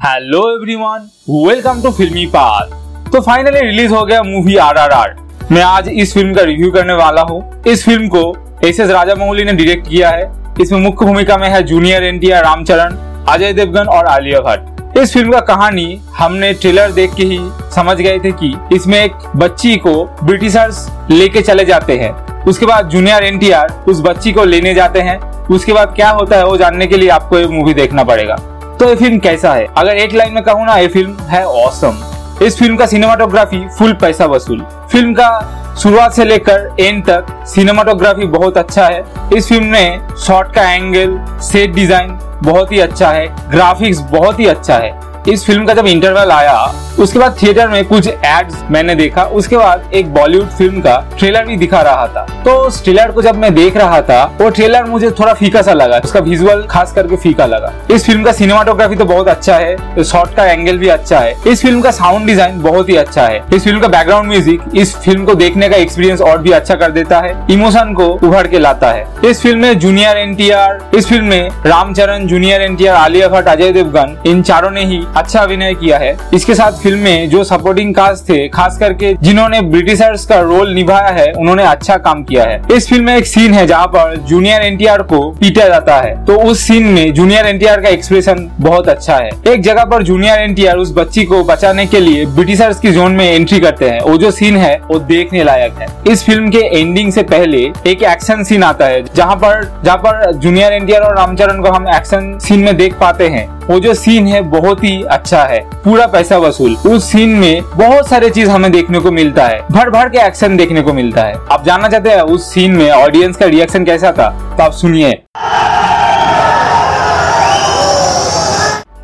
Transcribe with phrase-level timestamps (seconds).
[0.00, 2.70] Hello everyone welcome to Filmy Path
[3.12, 5.14] तो finally release हो गया मूवी आरआरआर
[5.52, 8.22] मैं आज इस फ़िल्म का रिव्यू करने वाला हूँ। इस फ़िल्म को
[8.64, 10.24] एस एस राजा मौली ने डायरेक्ट किया है।
[10.60, 12.96] इसमें मुख्य भूमिका में है जूनियर एनटीआर रामचरण,
[13.28, 17.38] अजय देवगन और आलिया भट्ट। इस फ़िल्म का कहानी हमने ट्रेलर देख के ही
[17.74, 22.12] समझ गए थे कि इसमें एक बच्ची को ब्रिटिशर्स लेके चले जाते हैं।
[22.44, 26.46] उसके बाद जूनियर एनटीआर उस बच्ची को लेने जाते हैं। उसके बाद क्या होता है
[26.46, 28.36] वो जानने के लिए आपको ये मूवी देखना पड़ेगा।
[28.80, 29.66] तो ये फ़िल्म कैसा है?
[29.78, 31.96] अगर एक लाइन में कहूँ ना, ये फ़िल्म है औसम
[32.42, 34.60] इस फ़िल्म का सिनेमाटोग्राफी फुल पैसा वसूल.
[34.92, 39.04] फ़िल्म का शुरुआत से लेकर एंड तक सिनेमाटोग्राफी बहुत अच्छा है.
[39.36, 43.26] इस फ़िल्म में शॉट का एंगल सेट डिज़ाइन बहुत ही अच्छा है.
[43.50, 44.99] ग्राफिक्स बहुत ही अच्छा है.
[45.28, 46.60] इस फ़िल्म का जब इंटरवल आया,
[46.98, 51.44] उसके बाद थिएटर में कुछ एड्स मैंने देखा। उसके बाद एक बॉलीवुड फ़िल्म का ट्रेलर
[51.46, 54.84] भी दिखा रहा था। तो उस ट्रेलर को जब मैं देख रहा था, वो ट्रेलर
[54.84, 58.96] मुझे थोड़ा फीका सा लगा। उसका विजुअल खास करके फीका लगा। इस फ़िल्म का सिनेमाटोग्राफी
[58.96, 62.26] तो बहुत अच्छा है। तो शॉर्ट का एंगल भी अच्छा है। इस फ़िल्म का साउंड
[62.26, 65.76] डिज़ाइन बहुत ही अच्छा है। इस फ़िल्म का बैकग्राउंड म्यूज़िक इस फ़िल्म को देखने का
[65.76, 69.60] एक्सपीरियंस और भी अच्छा कर देता है। इमोशन को उभर के लाता है। इस फ़िल्म
[69.60, 74.70] में जूनियर एनटीआर इस फ़िल्म में रामचरण जूनियर एनटीआर आलिया भट्ट अजय देवगन इन चारों
[74.70, 78.78] ने ही अच्छा अभिनय किया है। इसके साथ फ़िल्म में जो सपोर्टिंग कास्ट थे, खास
[78.78, 83.16] करके जिन्होंने ब्रिटिशर्स का रोल निभाया है, उन्होंने अच्छा काम किया है। इस फ़िल्म में
[83.16, 87.12] एक सीन है जहाँ पर जूनियर एनटीआर को पीटा जाता है। तो उस सीन में
[87.14, 91.42] जूनियर एनटीआर का एक्सप्रेशन बहुत अच्छा है। एक जगह पर जूनियर एनटीआर उस बच्ची को
[91.44, 94.98] बचाने के लिए ब्रिटिशर्स की जोन में एंट्री करते हैं। वो जो सीन है, वो
[95.00, 99.36] देखने लायक है। इस फ़िल्म के एंडिंग से पहले एक एक्शन सीन आता है, जहाँ
[99.36, 103.48] पर जहाँ पर जूनियर एनटीआर और रामचरण को हम एक्शन सीन में देख पाते हैं।
[103.62, 108.08] वो जो सीन है, बहुत ही अच्छा है, पूरा पैसा वसूल। उस सीन में बहुत
[108.08, 111.34] सारे चीज़ हमें देखने को मिलता है। भर भर के एक्शन देखने को मिलता है।
[111.52, 114.28] आप जानना चाहते हैं उस सीन में ऑडियंस का रिएक्शन कैसा था?
[114.56, 115.22] तो आप सुनिए।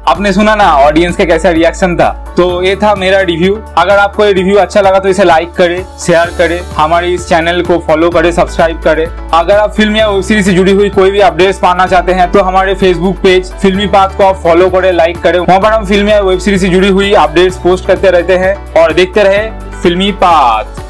[0.08, 2.08] आपने सुना ना ऑडियंस का कैसा रिएक्शन था?
[2.36, 5.82] तो ये था मेरा रिव्यू अगर आपको ये रिव्यू अच्छा लगा तो इसे लाइक करे
[6.00, 10.22] शेयर करे, हमारे इस चैनल को फॉलो करे सब्सक्राइब करे। अगर आप फ़िल्म या वेब
[10.22, 13.86] सीरीज़ से जुड़ी हुई कोई भी अपडेट्स पाना चाहते हैं तो हमारे फेसबुक पेज फिल्मी
[13.89, 16.68] पाथ को आप फॉलो करे लाइक करे। वहाँ पर हम फ़िल्म या वेब सीरीज़ से
[16.68, 19.48] जुड़ी हुई अपडेट्स पोस्ट करते रहते हैं और देखते रहे
[19.83, 20.84] फिल्मी पाथ